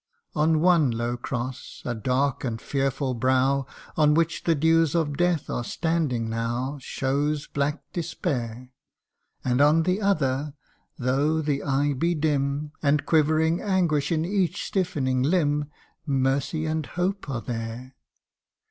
On 0.35 0.61
one 0.61 0.89
low 0.89 1.15
cross 1.15 1.83
a 1.85 1.93
dark 1.93 2.43
and 2.43 2.59
fearful 2.59 3.13
brow, 3.13 3.67
On 3.95 4.15
which 4.15 4.45
the 4.45 4.55
dews 4.55 4.95
of 4.95 5.15
death 5.15 5.47
are 5.47 5.63
standing 5.63 6.27
now, 6.27 6.39
12 6.53 6.55
THE 6.55 6.57
UNDYING 6.57 6.71
ONE. 6.71 6.79
Shows 6.79 7.47
black 7.53 7.83
despair: 7.93 8.71
And 9.45 9.61
on 9.61 9.83
the 9.83 10.01
other, 10.01 10.55
though 10.97 11.39
the 11.39 11.61
eye 11.61 11.93
be 11.93 12.15
dim, 12.15 12.71
And 12.81 13.05
quivering 13.05 13.61
anguish 13.61 14.11
in 14.11 14.25
each 14.25 14.63
stiffening 14.65 15.21
limb, 15.21 15.69
Mercy 16.07 16.65
and 16.65 16.83
hope 16.87 17.29
are 17.29 17.41
there 17.41 17.93